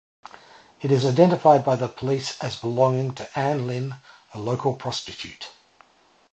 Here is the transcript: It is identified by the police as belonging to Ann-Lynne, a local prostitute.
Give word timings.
It 0.81 0.91
is 0.91 1.05
identified 1.05 1.63
by 1.63 1.75
the 1.75 1.87
police 1.87 2.35
as 2.43 2.55
belonging 2.55 3.13
to 3.13 3.39
Ann-Lynne, 3.39 3.97
a 4.33 4.39
local 4.39 4.73
prostitute. 4.75 5.51